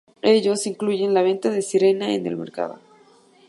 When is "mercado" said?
2.35-2.79